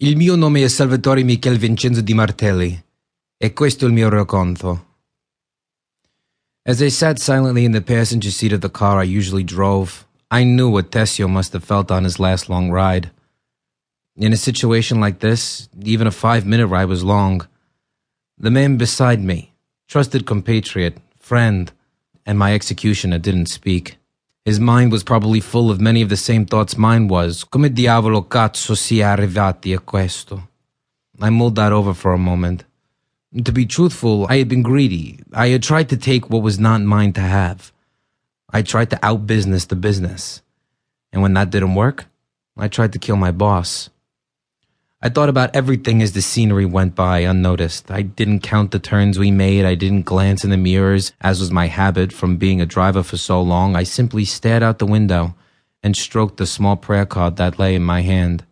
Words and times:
Il 0.00 0.16
mio 0.16 0.36
nome 0.36 0.62
è 0.62 0.68
Salvatore 0.68 1.24
Michel 1.24 1.58
Vincenzo 1.58 2.00
Di 2.02 2.14
Martelli, 2.14 2.84
e 3.36 3.52
questo 3.52 3.84
è 3.84 3.88
il 3.88 3.94
mio 3.94 4.08
racconto. 4.08 4.84
As 6.62 6.78
I 6.78 6.88
sat 6.88 7.18
silently 7.18 7.64
in 7.64 7.72
the 7.72 7.82
passenger 7.82 8.30
seat 8.30 8.52
of 8.52 8.60
the 8.60 8.70
car 8.70 9.02
I 9.02 9.18
usually 9.18 9.42
drove, 9.42 10.06
I 10.30 10.44
knew 10.44 10.70
what 10.70 10.92
Tessio 10.92 11.26
must 11.26 11.52
have 11.52 11.64
felt 11.64 11.90
on 11.90 12.04
his 12.04 12.20
last 12.20 12.48
long 12.48 12.70
ride. 12.70 13.10
In 14.14 14.32
a 14.32 14.36
situation 14.36 15.00
like 15.00 15.18
this, 15.18 15.68
even 15.82 16.06
a 16.06 16.12
five 16.12 16.46
minute 16.46 16.68
ride 16.68 16.88
was 16.88 17.02
long. 17.02 17.48
The 18.38 18.52
man 18.52 18.76
beside 18.76 19.20
me, 19.20 19.52
trusted 19.88 20.26
compatriot, 20.26 20.98
friend, 21.18 21.72
and 22.24 22.38
my 22.38 22.54
executioner 22.54 23.18
didn't 23.18 23.48
speak. 23.48 23.97
His 24.48 24.58
mind 24.58 24.90
was 24.90 25.04
probably 25.04 25.40
full 25.40 25.70
of 25.70 25.78
many 25.78 26.00
of 26.00 26.08
the 26.08 26.16
same 26.16 26.46
thoughts 26.46 26.78
mine 26.78 27.06
was. 27.06 27.44
Come 27.44 27.70
diavolo 27.70 28.22
cazzo 28.22 28.74
si 28.74 29.00
è 29.00 29.02
arrivati 29.02 29.74
a 29.74 29.78
questo? 29.78 30.48
I 31.20 31.28
mulled 31.28 31.56
that 31.56 31.70
over 31.70 31.92
for 31.92 32.14
a 32.14 32.16
moment. 32.16 32.64
To 33.44 33.52
be 33.52 33.66
truthful, 33.66 34.24
I 34.26 34.38
had 34.38 34.48
been 34.48 34.62
greedy. 34.62 35.18
I 35.34 35.48
had 35.48 35.62
tried 35.62 35.90
to 35.90 35.98
take 35.98 36.30
what 36.30 36.42
was 36.42 36.58
not 36.58 36.80
mine 36.80 37.12
to 37.12 37.20
have. 37.20 37.72
I 38.50 38.62
tried 38.62 38.88
to 38.88 38.98
outbusiness 39.02 39.66
the 39.66 39.76
business. 39.76 40.40
And 41.12 41.20
when 41.20 41.34
that 41.34 41.50
didn't 41.50 41.74
work, 41.74 42.06
I 42.56 42.68
tried 42.68 42.94
to 42.94 42.98
kill 42.98 43.16
my 43.16 43.32
boss. 43.32 43.90
I 45.00 45.08
thought 45.08 45.28
about 45.28 45.54
everything 45.54 46.02
as 46.02 46.12
the 46.12 46.22
scenery 46.22 46.66
went 46.66 46.96
by 46.96 47.20
unnoticed. 47.20 47.88
I 47.88 48.02
didn't 48.02 48.40
count 48.40 48.72
the 48.72 48.80
turns 48.80 49.16
we 49.16 49.30
made. 49.30 49.64
I 49.64 49.76
didn't 49.76 50.02
glance 50.02 50.42
in 50.42 50.50
the 50.50 50.56
mirrors, 50.56 51.12
as 51.20 51.38
was 51.38 51.52
my 51.52 51.66
habit 51.66 52.12
from 52.12 52.36
being 52.36 52.60
a 52.60 52.66
driver 52.66 53.04
for 53.04 53.16
so 53.16 53.40
long. 53.40 53.76
I 53.76 53.84
simply 53.84 54.24
stared 54.24 54.64
out 54.64 54.80
the 54.80 54.86
window 54.86 55.36
and 55.84 55.96
stroked 55.96 56.38
the 56.38 56.46
small 56.46 56.74
prayer 56.74 57.06
card 57.06 57.36
that 57.36 57.60
lay 57.60 57.76
in 57.76 57.84
my 57.84 58.00
hand. 58.00 58.44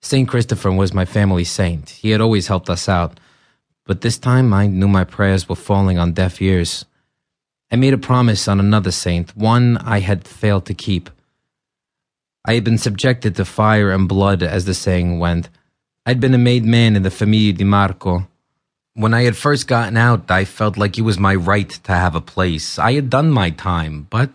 St. 0.00 0.26
Christopher 0.26 0.72
was 0.72 0.94
my 0.94 1.04
family 1.04 1.44
saint. 1.44 1.90
He 1.90 2.08
had 2.10 2.22
always 2.22 2.46
helped 2.46 2.70
us 2.70 2.88
out. 2.88 3.20
But 3.84 4.00
this 4.00 4.16
time 4.16 4.54
I 4.54 4.66
knew 4.66 4.88
my 4.88 5.04
prayers 5.04 5.46
were 5.46 5.56
falling 5.56 5.98
on 5.98 6.14
deaf 6.14 6.40
ears. 6.40 6.86
I 7.70 7.76
made 7.76 7.92
a 7.92 7.98
promise 7.98 8.48
on 8.48 8.60
another 8.60 8.92
saint, 8.92 9.36
one 9.36 9.76
I 9.76 10.00
had 10.00 10.26
failed 10.26 10.64
to 10.66 10.74
keep. 10.74 11.10
I 12.44 12.54
had 12.54 12.64
been 12.64 12.78
subjected 12.78 13.36
to 13.36 13.44
fire 13.44 13.90
and 13.90 14.08
blood, 14.08 14.42
as 14.42 14.64
the 14.64 14.72
saying 14.72 15.18
went. 15.18 15.50
I'd 16.06 16.18
been 16.18 16.32
a 16.32 16.38
made 16.38 16.64
man 16.64 16.96
in 16.96 17.02
the 17.02 17.10
Famiglia 17.10 17.54
di 17.54 17.64
Marco. 17.64 18.26
When 18.94 19.12
I 19.12 19.24
had 19.24 19.36
first 19.36 19.68
gotten 19.68 19.98
out, 19.98 20.30
I 20.30 20.46
felt 20.46 20.78
like 20.78 20.96
it 20.96 21.02
was 21.02 21.18
my 21.18 21.34
right 21.34 21.68
to 21.68 21.92
have 21.92 22.14
a 22.14 22.22
place. 22.22 22.78
I 22.78 22.94
had 22.94 23.10
done 23.10 23.30
my 23.30 23.50
time, 23.50 24.06
but 24.08 24.30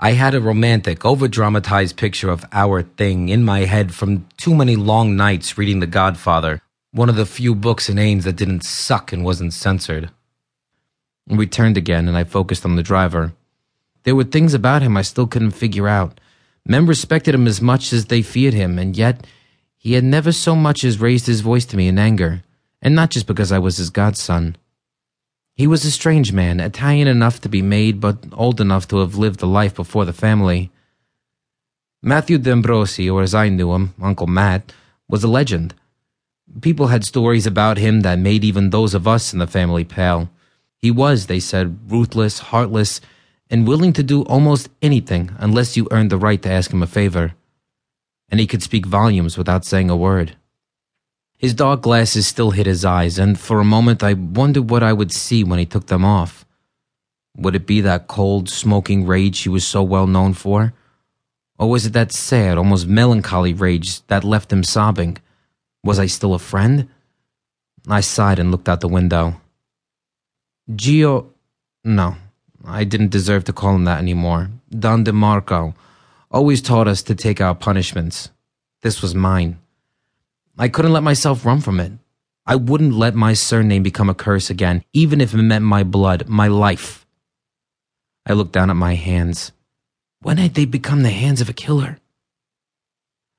I 0.00 0.12
had 0.12 0.34
a 0.34 0.40
romantic, 0.40 1.04
over 1.04 1.28
dramatized 1.28 1.96
picture 1.96 2.30
of 2.30 2.44
our 2.50 2.82
thing 2.82 3.28
in 3.28 3.44
my 3.44 3.60
head 3.60 3.94
from 3.94 4.26
too 4.36 4.56
many 4.56 4.74
long 4.74 5.16
nights 5.16 5.56
reading 5.56 5.78
The 5.78 5.86
Godfather, 5.86 6.60
one 6.90 7.08
of 7.08 7.14
the 7.14 7.26
few 7.26 7.54
books 7.54 7.88
in 7.88 7.96
Ains 7.96 8.24
that 8.24 8.36
didn't 8.36 8.64
suck 8.64 9.12
and 9.12 9.24
wasn't 9.24 9.52
censored. 9.52 10.10
We 11.28 11.46
turned 11.46 11.76
again, 11.76 12.08
and 12.08 12.16
I 12.16 12.24
focused 12.24 12.64
on 12.64 12.74
the 12.74 12.82
driver. 12.82 13.34
There 14.02 14.16
were 14.16 14.24
things 14.24 14.52
about 14.52 14.82
him 14.82 14.96
I 14.96 15.02
still 15.02 15.28
couldn't 15.28 15.52
figure 15.52 15.86
out. 15.86 16.18
Men 16.66 16.86
respected 16.86 17.36
him 17.36 17.46
as 17.46 17.62
much 17.62 17.92
as 17.92 18.06
they 18.06 18.20
feared 18.20 18.54
him, 18.54 18.80
and 18.80 18.96
yet 18.96 19.24
he 19.84 19.92
had 19.92 20.02
never 20.02 20.32
so 20.32 20.56
much 20.56 20.82
as 20.82 20.98
raised 20.98 21.26
his 21.26 21.42
voice 21.42 21.66
to 21.66 21.76
me 21.76 21.88
in 21.88 21.98
anger, 21.98 22.42
and 22.80 22.94
not 22.94 23.10
just 23.10 23.26
because 23.26 23.52
I 23.52 23.58
was 23.58 23.76
his 23.76 23.90
godson. 23.90 24.56
He 25.56 25.66
was 25.66 25.84
a 25.84 25.90
strange 25.90 26.32
man, 26.32 26.58
Italian 26.58 27.06
enough 27.06 27.38
to 27.42 27.50
be 27.50 27.60
made, 27.60 28.00
but 28.00 28.16
old 28.32 28.62
enough 28.62 28.88
to 28.88 29.00
have 29.00 29.16
lived 29.16 29.42
a 29.42 29.46
life 29.46 29.74
before 29.74 30.06
the 30.06 30.14
family. 30.14 30.70
Matthew 32.02 32.38
D'Ambrosi, 32.38 33.12
or 33.12 33.20
as 33.20 33.34
I 33.34 33.50
knew 33.50 33.74
him, 33.74 33.92
Uncle 34.00 34.26
Matt, 34.26 34.72
was 35.06 35.22
a 35.22 35.28
legend. 35.28 35.74
People 36.62 36.86
had 36.86 37.04
stories 37.04 37.46
about 37.46 37.76
him 37.76 38.00
that 38.00 38.18
made 38.18 38.42
even 38.42 38.70
those 38.70 38.94
of 38.94 39.06
us 39.06 39.34
in 39.34 39.38
the 39.38 39.46
family 39.46 39.84
pale. 39.84 40.30
He 40.78 40.90
was, 40.90 41.26
they 41.26 41.40
said, 41.40 41.92
ruthless, 41.92 42.38
heartless, 42.38 43.02
and 43.50 43.68
willing 43.68 43.92
to 43.92 44.02
do 44.02 44.22
almost 44.22 44.70
anything 44.80 45.32
unless 45.38 45.76
you 45.76 45.88
earned 45.90 46.10
the 46.10 46.16
right 46.16 46.40
to 46.40 46.50
ask 46.50 46.72
him 46.72 46.82
a 46.82 46.86
favor. 46.86 47.34
And 48.34 48.40
he 48.40 48.48
could 48.48 48.64
speak 48.64 48.84
volumes 48.84 49.38
without 49.38 49.64
saying 49.64 49.90
a 49.90 49.96
word. 49.96 50.34
His 51.38 51.54
dark 51.54 51.82
glasses 51.82 52.26
still 52.26 52.50
hid 52.50 52.66
his 52.66 52.84
eyes, 52.84 53.16
and 53.16 53.38
for 53.38 53.60
a 53.60 53.64
moment 53.64 54.02
I 54.02 54.14
wondered 54.14 54.68
what 54.70 54.82
I 54.82 54.92
would 54.92 55.12
see 55.12 55.44
when 55.44 55.60
he 55.60 55.64
took 55.64 55.86
them 55.86 56.04
off. 56.04 56.44
Would 57.36 57.54
it 57.54 57.64
be 57.64 57.80
that 57.82 58.08
cold, 58.08 58.50
smoking 58.50 59.06
rage 59.06 59.38
he 59.38 59.48
was 59.48 59.64
so 59.64 59.84
well 59.84 60.08
known 60.08 60.32
for? 60.34 60.74
Or 61.60 61.70
was 61.70 61.86
it 61.86 61.92
that 61.92 62.10
sad, 62.10 62.58
almost 62.58 62.88
melancholy 62.88 63.52
rage 63.52 64.04
that 64.08 64.24
left 64.24 64.52
him 64.52 64.64
sobbing? 64.64 65.18
Was 65.84 66.00
I 66.00 66.06
still 66.06 66.34
a 66.34 66.40
friend? 66.40 66.88
I 67.86 68.00
sighed 68.00 68.40
and 68.40 68.50
looked 68.50 68.68
out 68.68 68.80
the 68.80 68.88
window. 68.88 69.40
Gio. 70.72 71.28
No, 71.84 72.16
I 72.64 72.82
didn't 72.82 73.12
deserve 73.12 73.44
to 73.44 73.52
call 73.52 73.76
him 73.76 73.84
that 73.84 74.00
anymore. 74.00 74.50
Don 74.76 75.04
DeMarco 75.04 75.74
always 76.34 76.60
taught 76.60 76.88
us 76.88 77.00
to 77.04 77.14
take 77.14 77.40
our 77.40 77.54
punishments. 77.54 78.30
This 78.82 79.00
was 79.00 79.14
mine. 79.14 79.56
I 80.58 80.66
couldn't 80.68 80.92
let 80.92 81.04
myself 81.04 81.46
run 81.46 81.60
from 81.60 81.78
it. 81.78 81.92
I 82.44 82.56
wouldn't 82.56 82.92
let 82.92 83.14
my 83.14 83.34
surname 83.34 83.84
become 83.84 84.10
a 84.10 84.14
curse 84.14 84.50
again, 84.50 84.82
even 84.92 85.20
if 85.20 85.32
it 85.32 85.36
meant 85.36 85.64
my 85.64 85.84
blood, 85.84 86.28
my 86.28 86.48
life. 86.48 87.06
I 88.26 88.32
looked 88.32 88.50
down 88.50 88.68
at 88.68 88.76
my 88.76 88.96
hands. 88.96 89.52
When 90.22 90.38
had 90.38 90.54
they 90.54 90.64
become 90.64 91.04
the 91.04 91.10
hands 91.10 91.40
of 91.40 91.48
a 91.48 91.52
killer? 91.52 91.98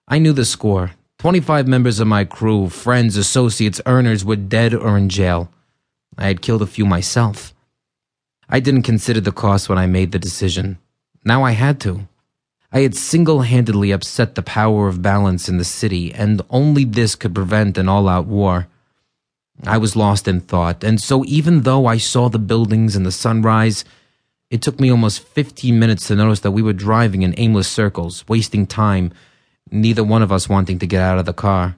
I 0.07 0.17
knew 0.17 0.31
the 0.31 0.45
score. 0.45 0.91
25 1.19 1.67
members 1.67 1.99
of 1.99 2.07
my 2.07 2.23
crew, 2.23 2.69
friends, 2.69 3.17
associates, 3.17 3.81
earners 3.85 4.23
were 4.23 4.37
dead 4.37 4.73
or 4.73 4.97
in 4.97 5.09
jail. 5.09 5.51
I 6.17 6.27
had 6.27 6.41
killed 6.41 6.61
a 6.61 6.67
few 6.67 6.85
myself. 6.85 7.53
I 8.47 8.61
didn't 8.61 8.83
consider 8.83 9.19
the 9.19 9.33
cost 9.33 9.67
when 9.67 9.77
I 9.77 9.85
made 9.85 10.13
the 10.13 10.19
decision. 10.19 10.77
Now 11.25 11.43
I 11.43 11.51
had 11.51 11.81
to. 11.81 12.07
I 12.71 12.81
had 12.81 12.95
single 12.95 13.41
handedly 13.41 13.91
upset 13.91 14.35
the 14.35 14.41
power 14.41 14.87
of 14.87 15.01
balance 15.01 15.47
in 15.47 15.57
the 15.57 15.63
city, 15.63 16.13
and 16.13 16.41
only 16.49 16.83
this 16.83 17.15
could 17.15 17.33
prevent 17.33 17.77
an 17.77 17.87
all 17.87 18.09
out 18.09 18.25
war. 18.25 18.67
I 19.63 19.77
was 19.77 19.95
lost 19.95 20.27
in 20.27 20.41
thought, 20.41 20.83
and 20.83 21.01
so 21.01 21.23
even 21.25 21.61
though 21.61 21.85
I 21.85 21.97
saw 21.97 22.27
the 22.27 22.39
buildings 22.39 22.95
and 22.95 23.05
the 23.05 23.11
sunrise, 23.11 23.85
it 24.49 24.61
took 24.61 24.79
me 24.79 24.91
almost 24.91 25.23
15 25.23 25.79
minutes 25.79 26.07
to 26.07 26.15
notice 26.15 26.41
that 26.41 26.51
we 26.51 26.61
were 26.61 26.73
driving 26.73 27.21
in 27.21 27.33
aimless 27.37 27.67
circles, 27.67 28.25
wasting 28.27 28.67
time, 28.67 29.11
neither 29.71 30.03
one 30.03 30.21
of 30.21 30.31
us 30.31 30.49
wanting 30.49 30.79
to 30.79 30.87
get 30.87 31.01
out 31.01 31.17
of 31.17 31.25
the 31.25 31.33
car. 31.33 31.77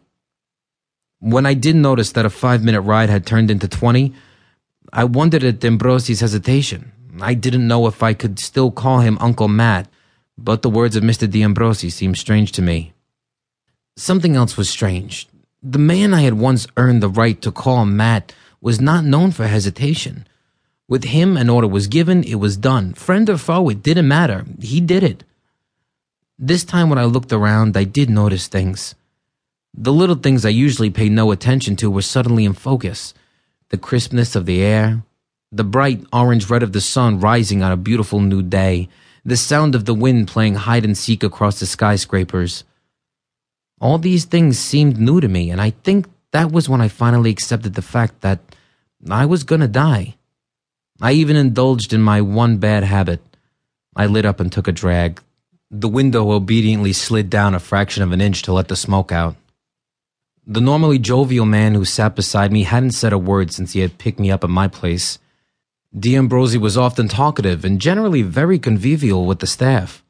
When 1.20 1.46
I 1.46 1.54
did 1.54 1.76
notice 1.76 2.12
that 2.12 2.26
a 2.26 2.30
five 2.30 2.64
minute 2.64 2.82
ride 2.82 3.10
had 3.10 3.26
turned 3.26 3.50
into 3.50 3.68
20, 3.68 4.14
I 4.94 5.04
wondered 5.04 5.44
at 5.44 5.60
D'Ambrosi's 5.60 6.22
hesitation. 6.22 6.92
I 7.22 7.34
didn't 7.34 7.68
know 7.68 7.88
if 7.88 8.04
I 8.04 8.14
could 8.14 8.40
still 8.40 8.72
call 8.72 9.00
him 9.00 9.18
Uncle 9.20 9.48
Matt, 9.48 9.88
but 10.38 10.62
the 10.62 10.70
words 10.70 10.96
of 10.96 11.04
Mr. 11.04 11.30
D'Ambrosi 11.30 11.92
seemed 11.92 12.18
strange 12.18 12.52
to 12.54 12.62
me. 12.62 12.94
Something 13.96 14.36
else 14.36 14.56
was 14.56 14.70
strange. 14.70 15.28
The 15.64 15.80
man 15.80 16.14
I 16.14 16.22
had 16.22 16.36
once 16.36 16.68
earned 16.78 17.02
the 17.02 17.10
right 17.10 17.42
to 17.42 17.52
call 17.52 17.86
Matt 17.86 18.34
was 18.62 18.80
not 18.80 19.04
known 19.04 19.32
for 19.32 19.48
hesitation. 19.48 20.28
With 20.88 21.06
him, 21.06 21.36
an 21.36 21.50
order 21.50 21.68
was 21.68 21.88
given, 21.88 22.24
it 22.24 22.36
was 22.36 22.58
done. 22.58 22.94
Friend 22.94 23.30
or 23.30 23.38
foe, 23.38 23.70
it 23.70 23.84
didn't 23.84 24.08
matter. 24.08 24.46
He 24.62 24.80
did 24.80 25.04
it. 25.04 25.24
This 26.40 26.64
time, 26.64 26.90
when 26.90 27.00
I 27.00 27.06
looked 27.06 27.34
around, 27.34 27.76
I 27.76 27.84
did 27.84 28.10
notice 28.10 28.48
things. 28.48 28.94
The 29.74 29.92
little 29.92 30.16
things 30.16 30.46
I 30.46 30.50
usually 30.50 30.90
pay 30.90 31.10
no 31.10 31.32
attention 31.32 31.76
to 31.78 31.90
were 31.90 32.02
suddenly 32.02 32.46
in 32.46 32.54
focus 32.54 33.14
the 33.70 33.78
crispness 33.78 34.34
of 34.34 34.46
the 34.46 34.62
air, 34.62 35.04
the 35.52 35.64
bright 35.64 36.02
orange 36.14 36.50
red 36.50 36.64
of 36.64 36.72
the 36.72 36.80
sun 36.80 37.20
rising 37.20 37.62
on 37.62 37.72
a 37.72 37.78
beautiful 37.78 38.22
new 38.22 38.42
day, 38.42 38.88
the 39.26 39.38
sound 39.38 39.76
of 39.76 39.86
the 39.86 39.94
wind 39.94 40.28
playing 40.28 40.56
hide 40.56 40.86
and 40.86 40.98
seek 40.98 41.24
across 41.24 41.60
the 41.60 41.66
skyscrapers. 41.66 42.64
All 43.80 43.98
these 43.98 44.26
things 44.26 44.58
seemed 44.58 45.00
new 45.00 45.22
to 45.22 45.28
me, 45.28 45.50
and 45.50 45.62
I 45.62 45.72
think 45.72 46.08
that 46.32 46.52
was 46.52 46.68
when 46.68 46.82
I 46.82 46.88
finally 46.88 47.30
accepted 47.30 47.74
the 47.76 47.82
fact 47.82 48.22
that 48.22 48.40
I 49.10 49.26
was 49.26 49.44
gonna 49.44 49.68
die. 49.68 50.16
I 51.00 51.12
even 51.12 51.36
indulged 51.36 51.94
in 51.94 52.02
my 52.02 52.22
one 52.22 52.58
bad 52.58 52.84
habit. 52.84 53.22
I 53.96 54.08
lit 54.08 54.26
up 54.26 54.40
and 54.40 54.52
took 54.52 54.68
a 54.68 54.72
drag. 54.72 55.22
The 55.70 55.90
window 55.90 56.32
obediently 56.32 56.94
slid 56.94 57.30
down 57.30 57.54
a 57.54 57.60
fraction 57.60 58.02
of 58.02 58.12
an 58.12 58.22
inch 58.22 58.42
to 58.44 58.54
let 58.54 58.68
the 58.68 58.76
smoke 58.76 59.12
out. 59.12 59.36
The 60.46 60.62
normally 60.62 60.98
jovial 60.98 61.46
man 61.46 61.74
who 61.74 61.84
sat 61.84 62.16
beside 62.16 62.52
me 62.52 62.64
hadn't 62.64 62.92
said 62.92 63.12
a 63.12 63.18
word 63.18 63.52
since 63.52 63.74
he 63.74 63.82
had 63.82 63.98
picked 63.98 64.20
me 64.20 64.32
up 64.32 64.46
at 64.46 64.50
my 64.50 64.68
place. 64.70 65.20
D'Ambrosi 65.98 66.58
was 66.58 66.78
often 66.78 67.08
talkative 67.08 67.64
and 67.64 67.80
generally 67.80 68.22
very 68.22 68.60
convivial 68.60 69.26
with 69.26 69.40
the 69.40 69.48
staff. 69.48 70.04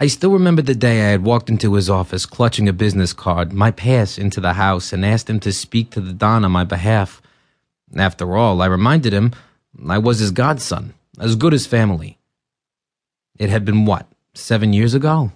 I 0.00 0.06
still 0.06 0.32
remember 0.32 0.62
the 0.62 0.74
day 0.74 1.02
I 1.02 1.10
had 1.10 1.22
walked 1.22 1.48
into 1.48 1.74
his 1.74 1.88
office 1.88 2.26
clutching 2.26 2.68
a 2.68 2.72
business 2.72 3.12
card, 3.12 3.52
my 3.52 3.70
pass 3.70 4.18
into 4.18 4.40
the 4.40 4.54
house, 4.54 4.92
and 4.92 5.04
asked 5.04 5.30
him 5.30 5.38
to 5.40 5.52
speak 5.52 5.90
to 5.90 6.00
the 6.00 6.12
Don 6.12 6.44
on 6.44 6.50
my 6.50 6.64
behalf. 6.64 7.22
After 7.94 8.36
all, 8.36 8.62
I 8.62 8.66
reminded 8.66 9.12
him 9.12 9.32
I 9.88 9.98
was 9.98 10.18
his 10.18 10.30
godson, 10.30 10.94
as 11.20 11.36
good 11.36 11.54
as 11.54 11.66
family. 11.66 12.18
It 13.38 13.50
had 13.50 13.64
been 13.64 13.84
what, 13.84 14.06
seven 14.34 14.72
years 14.72 14.94
ago? 14.94 15.32